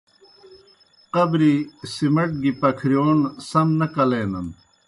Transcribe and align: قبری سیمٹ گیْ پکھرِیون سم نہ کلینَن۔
قبری 1.13 1.55
سیمٹ 1.93 2.29
گیْ 2.41 2.51
پکھرِیون 2.61 3.19
سم 3.49 3.67
نہ 3.79 3.87
کلینَن۔ 3.93 4.47